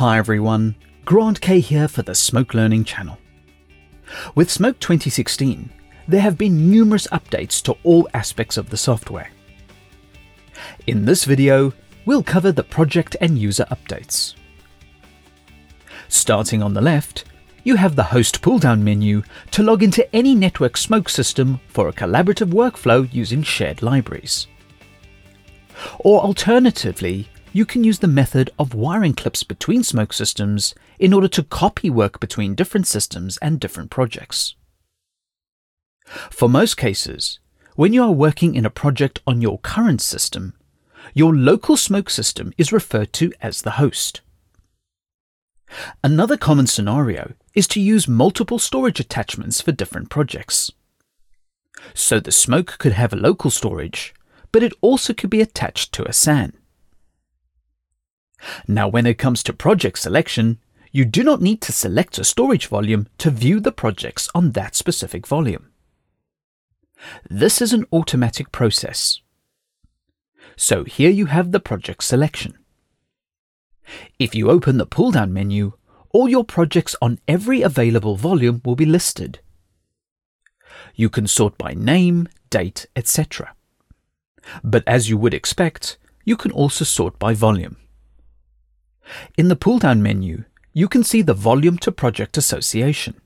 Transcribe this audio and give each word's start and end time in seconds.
Hi 0.00 0.16
everyone, 0.16 0.76
Grant 1.04 1.42
Kay 1.42 1.60
here 1.60 1.86
for 1.86 2.00
the 2.00 2.14
Smoke 2.14 2.54
Learning 2.54 2.84
channel. 2.84 3.18
With 4.34 4.50
Smoke 4.50 4.80
2016, 4.80 5.68
there 6.08 6.22
have 6.22 6.38
been 6.38 6.70
numerous 6.70 7.06
updates 7.08 7.62
to 7.64 7.76
all 7.82 8.08
aspects 8.14 8.56
of 8.56 8.70
the 8.70 8.78
software. 8.78 9.30
In 10.86 11.04
this 11.04 11.26
video, 11.26 11.74
we'll 12.06 12.22
cover 12.22 12.50
the 12.50 12.62
project 12.62 13.14
and 13.20 13.38
user 13.38 13.66
updates. 13.70 14.36
Starting 16.08 16.62
on 16.62 16.72
the 16.72 16.80
left, 16.80 17.26
you 17.62 17.76
have 17.76 17.94
the 17.94 18.04
host 18.04 18.40
pull-down 18.40 18.82
menu 18.82 19.22
to 19.50 19.62
log 19.62 19.82
into 19.82 20.16
any 20.16 20.34
network 20.34 20.78
smoke 20.78 21.10
system 21.10 21.60
for 21.68 21.88
a 21.88 21.92
collaborative 21.92 22.54
workflow 22.54 23.06
using 23.12 23.42
shared 23.42 23.82
libraries. 23.82 24.46
Or 25.98 26.22
alternatively, 26.22 27.28
you 27.52 27.64
can 27.66 27.84
use 27.84 27.98
the 27.98 28.06
method 28.06 28.50
of 28.58 28.74
wiring 28.74 29.14
clips 29.14 29.42
between 29.42 29.82
smoke 29.82 30.12
systems 30.12 30.74
in 30.98 31.12
order 31.12 31.28
to 31.28 31.42
copy 31.42 31.90
work 31.90 32.20
between 32.20 32.54
different 32.54 32.86
systems 32.86 33.36
and 33.38 33.58
different 33.58 33.90
projects. 33.90 34.54
For 36.04 36.48
most 36.48 36.76
cases, 36.76 37.38
when 37.76 37.92
you 37.92 38.02
are 38.02 38.12
working 38.12 38.54
in 38.54 38.66
a 38.66 38.70
project 38.70 39.20
on 39.26 39.40
your 39.40 39.58
current 39.58 40.00
system, 40.00 40.54
your 41.14 41.34
local 41.34 41.76
smoke 41.76 42.10
system 42.10 42.52
is 42.58 42.72
referred 42.72 43.12
to 43.14 43.32
as 43.40 43.62
the 43.62 43.72
host. 43.72 44.20
Another 46.02 46.36
common 46.36 46.66
scenario 46.66 47.34
is 47.54 47.66
to 47.68 47.80
use 47.80 48.08
multiple 48.08 48.58
storage 48.58 49.00
attachments 49.00 49.60
for 49.60 49.72
different 49.72 50.10
projects. 50.10 50.70
So 51.94 52.20
the 52.20 52.32
smoke 52.32 52.76
could 52.78 52.92
have 52.92 53.12
a 53.12 53.16
local 53.16 53.50
storage, 53.50 54.14
but 54.52 54.62
it 54.62 54.72
also 54.80 55.12
could 55.12 55.30
be 55.30 55.40
attached 55.40 55.92
to 55.94 56.08
a 56.08 56.12
SAN. 56.12 56.52
Now, 58.66 58.88
when 58.88 59.06
it 59.06 59.18
comes 59.18 59.42
to 59.44 59.52
project 59.52 59.98
selection, 59.98 60.58
you 60.92 61.04
do 61.04 61.22
not 61.22 61.40
need 61.40 61.60
to 61.62 61.72
select 61.72 62.18
a 62.18 62.24
storage 62.24 62.66
volume 62.66 63.06
to 63.18 63.30
view 63.30 63.60
the 63.60 63.72
projects 63.72 64.28
on 64.34 64.52
that 64.52 64.74
specific 64.74 65.26
volume. 65.26 65.70
This 67.28 67.62
is 67.62 67.72
an 67.72 67.86
automatic 67.92 68.52
process. 68.52 69.20
So 70.56 70.84
here 70.84 71.10
you 71.10 71.26
have 71.26 71.52
the 71.52 71.60
project 71.60 72.04
selection. 72.04 72.58
If 74.18 74.34
you 74.34 74.50
open 74.50 74.78
the 74.78 74.86
pull-down 74.86 75.32
menu, 75.32 75.72
all 76.10 76.28
your 76.28 76.44
projects 76.44 76.96
on 77.00 77.18
every 77.26 77.62
available 77.62 78.16
volume 78.16 78.60
will 78.64 78.76
be 78.76 78.84
listed. 78.84 79.40
You 80.94 81.08
can 81.08 81.26
sort 81.26 81.56
by 81.56 81.74
name, 81.74 82.28
date, 82.50 82.86
etc. 82.96 83.54
But 84.62 84.82
as 84.86 85.08
you 85.08 85.16
would 85.16 85.34
expect, 85.34 85.98
you 86.24 86.36
can 86.36 86.50
also 86.50 86.84
sort 86.84 87.18
by 87.18 87.34
volume. 87.34 87.76
In 89.36 89.48
the 89.48 89.56
pull-down 89.56 90.02
menu, 90.02 90.44
you 90.72 90.88
can 90.88 91.02
see 91.02 91.22
the 91.22 91.34
volume 91.34 91.78
to 91.78 91.92
project 91.92 92.36
association. 92.36 93.20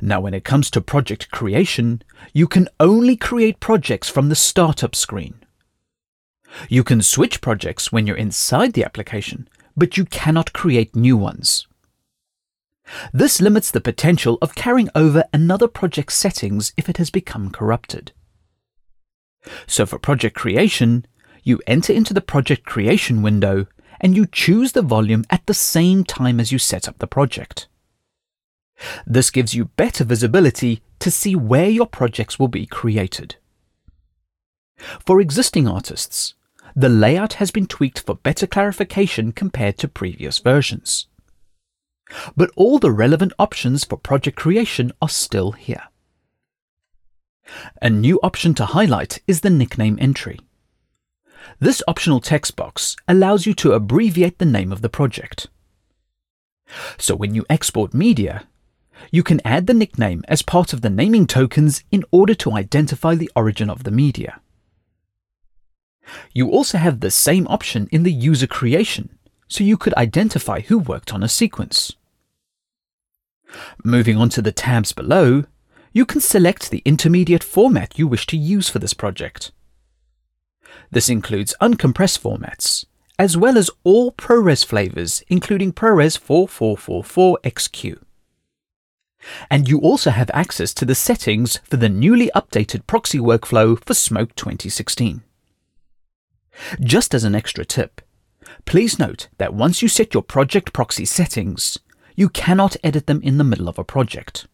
Now 0.00 0.20
when 0.20 0.34
it 0.34 0.44
comes 0.44 0.70
to 0.70 0.80
project 0.80 1.30
creation, 1.30 2.02
you 2.32 2.46
can 2.46 2.68
only 2.80 3.16
create 3.16 3.60
projects 3.60 4.08
from 4.08 4.28
the 4.28 4.34
startup 4.34 4.94
screen. 4.94 5.44
You 6.68 6.82
can 6.82 7.02
switch 7.02 7.40
projects 7.40 7.92
when 7.92 8.06
you're 8.06 8.16
inside 8.16 8.72
the 8.72 8.84
application, 8.84 9.48
but 9.76 9.96
you 9.96 10.04
cannot 10.04 10.52
create 10.52 10.96
new 10.96 11.16
ones. 11.16 11.66
This 13.12 13.40
limits 13.40 13.70
the 13.70 13.80
potential 13.80 14.38
of 14.40 14.54
carrying 14.54 14.88
over 14.94 15.24
another 15.32 15.68
project's 15.68 16.14
settings 16.14 16.72
if 16.76 16.88
it 16.88 16.96
has 16.96 17.10
become 17.10 17.50
corrupted. 17.50 18.12
So 19.66 19.86
for 19.86 19.98
project 19.98 20.34
creation, 20.34 21.06
you 21.42 21.60
enter 21.66 21.92
into 21.92 22.14
the 22.14 22.20
project 22.20 22.64
creation 22.64 23.22
window 23.22 23.66
and 24.00 24.16
you 24.16 24.26
choose 24.26 24.72
the 24.72 24.82
volume 24.82 25.24
at 25.30 25.46
the 25.46 25.54
same 25.54 26.04
time 26.04 26.40
as 26.40 26.52
you 26.52 26.58
set 26.58 26.88
up 26.88 26.98
the 26.98 27.06
project. 27.06 27.68
This 29.06 29.30
gives 29.30 29.54
you 29.54 29.66
better 29.76 30.04
visibility 30.04 30.82
to 31.00 31.10
see 31.10 31.34
where 31.34 31.68
your 31.68 31.86
projects 31.86 32.38
will 32.38 32.48
be 32.48 32.66
created. 32.66 33.36
For 35.04 35.20
existing 35.20 35.66
artists, 35.66 36.34
the 36.76 36.88
layout 36.88 37.34
has 37.34 37.50
been 37.50 37.66
tweaked 37.66 38.00
for 38.00 38.14
better 38.14 38.46
clarification 38.46 39.32
compared 39.32 39.78
to 39.78 39.88
previous 39.88 40.38
versions. 40.38 41.06
But 42.36 42.50
all 42.56 42.78
the 42.78 42.92
relevant 42.92 43.32
options 43.38 43.84
for 43.84 43.96
project 43.96 44.36
creation 44.36 44.92
are 45.02 45.08
still 45.08 45.52
here. 45.52 45.82
A 47.82 47.90
new 47.90 48.20
option 48.22 48.54
to 48.54 48.66
highlight 48.66 49.20
is 49.26 49.40
the 49.40 49.50
nickname 49.50 49.98
entry. 50.00 50.38
This 51.60 51.82
optional 51.88 52.20
text 52.20 52.56
box 52.56 52.96
allows 53.06 53.46
you 53.46 53.54
to 53.54 53.72
abbreviate 53.72 54.38
the 54.38 54.44
name 54.44 54.72
of 54.72 54.82
the 54.82 54.88
project. 54.88 55.48
So 56.98 57.16
when 57.16 57.34
you 57.34 57.44
export 57.48 57.94
media, 57.94 58.46
you 59.10 59.22
can 59.22 59.40
add 59.44 59.66
the 59.66 59.74
nickname 59.74 60.24
as 60.28 60.42
part 60.42 60.72
of 60.72 60.80
the 60.80 60.90
naming 60.90 61.26
tokens 61.26 61.82
in 61.90 62.04
order 62.10 62.34
to 62.34 62.52
identify 62.52 63.14
the 63.14 63.30
origin 63.34 63.70
of 63.70 63.84
the 63.84 63.90
media. 63.90 64.40
You 66.32 66.50
also 66.50 66.78
have 66.78 67.00
the 67.00 67.10
same 67.10 67.46
option 67.48 67.88
in 67.92 68.02
the 68.02 68.12
user 68.12 68.46
creation, 68.46 69.18
so 69.46 69.64
you 69.64 69.76
could 69.76 69.94
identify 69.94 70.60
who 70.60 70.78
worked 70.78 71.12
on 71.12 71.22
a 71.22 71.28
sequence. 71.28 71.94
Moving 73.84 74.16
on 74.16 74.28
to 74.30 74.42
the 74.42 74.52
tabs 74.52 74.92
below, 74.92 75.44
you 75.92 76.04
can 76.04 76.20
select 76.20 76.70
the 76.70 76.82
intermediate 76.84 77.44
format 77.44 77.98
you 77.98 78.06
wish 78.06 78.26
to 78.26 78.36
use 78.36 78.68
for 78.68 78.78
this 78.78 78.94
project. 78.94 79.52
This 80.90 81.08
includes 81.08 81.54
uncompressed 81.60 82.20
formats, 82.20 82.84
as 83.18 83.36
well 83.36 83.58
as 83.58 83.70
all 83.84 84.12
ProRes 84.12 84.64
flavors, 84.64 85.22
including 85.28 85.72
ProRes 85.72 86.18
4444XQ. 86.18 87.98
And 89.50 89.68
you 89.68 89.78
also 89.80 90.10
have 90.10 90.30
access 90.32 90.72
to 90.74 90.84
the 90.84 90.94
settings 90.94 91.58
for 91.64 91.76
the 91.76 91.88
newly 91.88 92.30
updated 92.34 92.86
proxy 92.86 93.18
workflow 93.18 93.82
for 93.84 93.94
Smoke 93.94 94.34
2016. 94.36 95.22
Just 96.80 97.14
as 97.14 97.24
an 97.24 97.34
extra 97.34 97.64
tip, 97.64 98.00
please 98.64 98.98
note 98.98 99.28
that 99.38 99.54
once 99.54 99.82
you 99.82 99.88
set 99.88 100.14
your 100.14 100.22
project 100.22 100.72
proxy 100.72 101.04
settings, 101.04 101.78
you 102.14 102.28
cannot 102.28 102.76
edit 102.82 103.06
them 103.06 103.20
in 103.22 103.38
the 103.38 103.44
middle 103.44 103.68
of 103.68 103.78
a 103.78 103.84
project. 103.84 104.46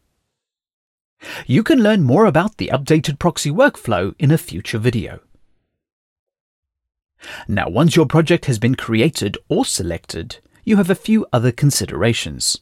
You 1.47 1.63
can 1.63 1.83
learn 1.83 2.03
more 2.03 2.27
about 2.27 2.59
the 2.59 2.71
updated 2.73 3.19
proxy 3.19 3.51
workflow 3.51 4.15
in 4.19 4.31
a 4.31 4.39
future 4.39 4.79
video. 4.79 5.21
Now, 7.49 7.69
once 7.69 7.97
your 7.97 8.07
project 8.07 8.47
has 8.47 8.59
been 8.59 8.75
created 8.75 9.39
or 9.49 9.65
selected, 9.65 10.39
you 10.65 10.77
have 10.77 10.91
a 10.91 10.95
few 10.95 11.27
other 11.33 11.53
considerations. 11.53 12.59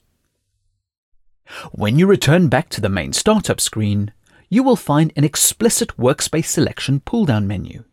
When 1.73 1.99
you 1.99 2.06
return 2.06 2.49
back 2.49 2.69
to 2.71 2.81
the 2.81 2.89
main 2.89 3.12
startup 3.12 3.61
screen, 3.61 4.12
you 4.49 4.62
will 4.62 4.77
find 4.77 5.12
an 5.17 5.25
explicit 5.25 5.97
workspace 5.97 6.47
selection 6.47 7.00
pull-down 7.00 7.47
menu. 7.47 7.84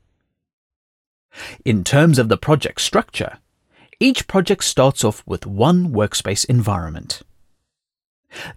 In 1.64 1.84
terms 1.84 2.20
of 2.20 2.30
the 2.30 2.38
project 2.38 2.82
structure, 2.82 3.38
each 4.00 4.28
project 4.28 4.64
starts 4.64 5.04
off 5.04 5.24
with 5.26 5.46
one 5.46 5.90
workspace 5.92 6.46
environment. 6.46 7.22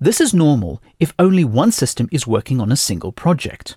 This 0.00 0.20
is 0.20 0.34
normal 0.34 0.82
if 1.00 1.14
only 1.18 1.44
one 1.44 1.72
system 1.72 2.08
is 2.12 2.26
working 2.26 2.60
on 2.60 2.70
a 2.70 2.76
single 2.76 3.12
project. 3.12 3.76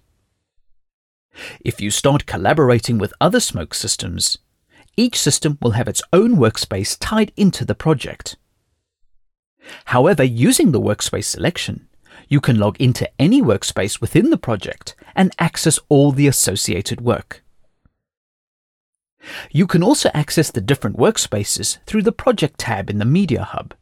If 1.60 1.82
you 1.82 1.92
start 1.92 2.26
collaborating 2.26 2.98
with 2.98 3.14
other 3.20 3.40
smoke 3.40 3.74
systems, 3.74 4.38
each 4.98 5.20
system 5.20 5.58
will 5.62 5.72
have 5.72 5.88
its 5.88 6.02
own 6.14 6.38
workspace 6.38 6.98
tied 7.00 7.32
into 7.36 7.66
the 7.66 7.76
project. 7.76 8.38
However, 9.86 10.24
using 10.24 10.72
the 10.72 10.82
workspace 10.82 11.26
selection, 11.26 11.88
you 12.30 12.40
can 12.40 12.58
log 12.58 12.80
into 12.80 13.10
any 13.20 13.42
workspace 13.42 14.00
within 14.00 14.30
the 14.30 14.38
project 14.38 14.96
and 15.16 15.34
access 15.40 15.80
all 15.90 16.12
the 16.12 16.28
associated 16.28 17.02
work. 17.02 17.44
You 19.52 19.68
can 19.68 19.84
also 19.84 20.10
access 20.14 20.52
the 20.52 20.62
different 20.62 20.98
workspaces 20.98 21.80
through 21.86 22.04
the 22.04 22.12
Project 22.12 22.60
tab 22.60 22.90
in 22.90 23.00
the 23.00 23.06
Media 23.06 23.44
Hub. 23.44 23.74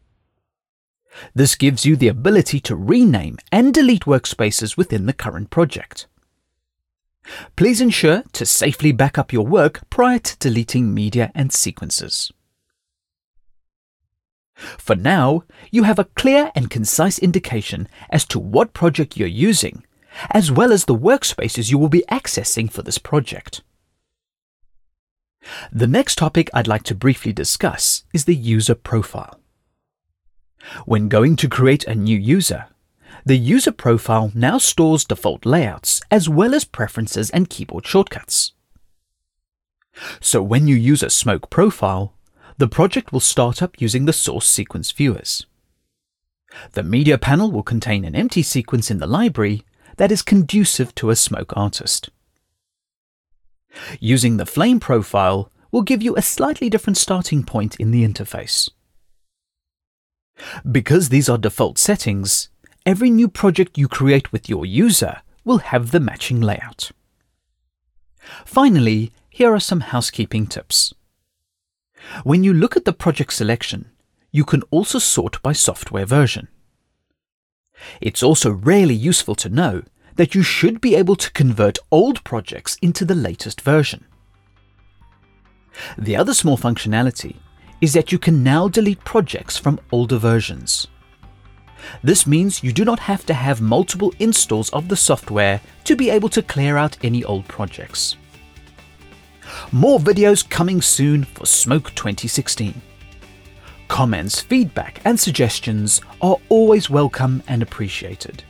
This 1.36 1.56
gives 1.56 1.86
you 1.86 1.96
the 1.96 2.08
ability 2.08 2.60
to 2.62 2.76
rename 2.76 3.38
and 3.52 3.74
delete 3.74 4.06
workspaces 4.06 4.78
within 4.78 5.06
the 5.06 5.14
current 5.14 5.50
project. 5.50 6.08
Please 7.56 7.82
ensure 7.82 8.24
to 8.34 8.46
safely 8.46 8.92
back 8.92 9.18
up 9.18 9.32
your 9.32 9.46
work 9.46 9.90
prior 9.90 10.20
to 10.20 10.38
deleting 10.38 10.94
media 10.94 11.32
and 11.34 11.52
sequences. 11.52 12.32
For 14.56 14.96
now, 14.96 15.44
you 15.72 15.84
have 15.84 16.00
a 16.00 16.06
clear 16.06 16.52
and 16.56 16.70
concise 16.70 17.20
indication 17.20 17.88
as 18.10 18.26
to 18.26 18.40
what 18.40 18.74
project 18.74 19.18
you're 19.18 19.28
using, 19.28 19.84
as 20.30 20.52
well 20.52 20.72
as 20.72 20.86
the 20.86 20.96
workspaces 20.96 21.72
you 21.72 21.78
will 21.78 21.90
be 21.90 22.04
accessing 22.10 22.72
for 22.72 22.82
this 22.82 22.98
project. 22.98 23.62
The 25.72 25.88
next 25.88 26.18
topic 26.18 26.50
I'd 26.54 26.68
like 26.68 26.84
to 26.84 26.96
briefly 26.96 27.34
discuss 27.34 28.04
is 28.14 28.26
the 28.26 28.36
user 28.36 28.76
profile. 28.76 29.40
When 30.86 31.10
going 31.10 31.36
to 31.38 31.50
create 31.50 31.84
a 31.86 31.96
new 31.96 32.18
user, 32.18 32.68
the 33.26 33.38
user 33.38 33.72
profile 33.72 34.32
now 34.34 34.58
stores 34.58 35.06
default 35.06 35.46
layouts 35.46 36.02
as 36.12 36.28
well 36.28 36.54
as 36.54 36.66
preferences 36.66 37.30
and 37.30 37.50
keyboard 37.50 37.86
shortcuts. 37.86 38.54
So 40.20 40.42
when 40.42 40.68
you 40.68 40.76
use 40.76 41.04
a 41.04 41.10
smoke 41.10 41.50
profile, 41.50 42.14
The 42.58 42.68
project 42.68 43.12
will 43.12 43.20
start 43.20 43.62
up 43.62 43.82
using 43.82 44.06
the 44.06 44.14
source 44.14 44.48
sequence 44.48 44.92
viewers. 44.92 45.46
The 46.74 46.84
media 46.84 47.18
panel 47.18 47.52
will 47.52 47.64
contain 47.64 48.06
an 48.06 48.16
empty 48.16 48.44
sequence 48.44 48.92
in 48.92 49.00
the 49.00 49.08
library 49.08 49.64
that 49.98 50.12
is 50.12 50.22
conducive 50.22 50.94
to 50.96 51.10
a 51.10 51.16
smoke 51.16 51.54
artist. 51.58 52.10
Using 54.00 54.38
the 54.38 54.46
flame 54.46 54.80
profile 54.80 55.52
will 55.72 55.82
give 55.82 56.04
you 56.04 56.16
a 56.16 56.22
slightly 56.22 56.70
different 56.70 56.98
starting 56.98 57.44
point 57.44 57.76
in 57.78 57.90
the 57.90 58.08
interface. 58.08 58.70
Because 60.70 61.10
these 61.10 61.30
are 61.30 61.38
default 61.40 61.80
settings, 61.80 62.50
every 62.86 63.10
new 63.10 63.28
project 63.28 63.78
you 63.78 63.88
create 63.88 64.32
with 64.32 64.50
your 64.50 64.66
user 64.66 65.22
will 65.44 65.60
have 65.60 65.92
the 65.92 66.00
matching 66.00 66.42
layout. 66.42 66.92
Finally, 68.46 69.12
here 69.30 69.54
are 69.54 69.60
some 69.60 69.82
housekeeping 69.82 70.48
tips. 70.48 70.94
When 72.24 72.44
you 72.44 72.54
look 72.54 72.76
at 72.76 72.86
the 72.86 72.94
project 72.94 73.34
selection, 73.34 73.92
you 74.32 74.44
can 74.44 74.62
also 74.72 75.00
sort 75.00 75.42
by 75.42 75.54
software 75.54 76.06
version. 76.06 76.48
It's 78.02 78.24
also 78.24 78.52
really 78.52 78.96
useful 78.96 79.36
to 79.36 79.50
know 79.50 79.84
that 80.16 80.36
you 80.36 80.44
should 80.44 80.80
be 80.80 80.96
able 80.96 81.16
to 81.16 81.32
convert 81.32 81.80
old 81.92 82.24
projects 82.24 82.78
into 82.82 83.06
the 83.06 83.16
latest 83.16 83.62
version. 83.62 84.06
The 85.98 86.16
other 86.16 86.34
small 86.34 86.58
functionality 86.58 87.38
is 87.82 87.94
that 87.94 88.12
you 88.12 88.20
can 88.20 88.44
now 88.44 88.68
delete 88.68 89.04
projects 89.04 89.58
from 89.58 89.80
older 89.92 90.18
versions. 90.18 90.88
This 92.04 92.28
means 92.28 92.64
you 92.64 92.72
do 92.72 92.86
not 92.86 93.00
have 93.00 93.26
to 93.26 93.34
have 93.34 93.62
multiple 93.62 94.14
installs 94.20 94.70
of 94.72 94.88
the 94.88 94.96
software 94.96 95.62
to 95.84 95.96
be 95.96 96.10
able 96.10 96.30
to 96.30 96.42
clear 96.42 96.78
out 96.78 96.98
any 97.04 97.24
old 97.24 97.48
projects. 97.48 98.18
More 99.72 100.00
videos 100.00 100.48
coming 100.48 100.82
soon 100.82 101.24
for 101.24 101.46
Smoke 101.46 101.94
2016. 101.96 102.82
Comments, 103.88 104.42
feedback, 104.42 105.02
and 105.06 105.20
suggestions 105.20 106.02
are 106.22 106.38
always 106.50 106.90
welcome 106.90 107.44
and 107.48 107.62
appreciated. 107.62 108.44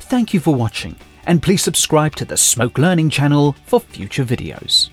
Thank 0.00 0.34
you 0.34 0.40
for 0.40 0.54
watching, 0.54 0.96
and 1.26 1.42
please 1.42 1.62
subscribe 1.62 2.14
to 2.16 2.24
the 2.24 2.36
Smoke 2.36 2.78
Learning 2.78 3.10
channel 3.10 3.56
for 3.64 3.80
future 3.80 4.24
videos. 4.24 4.90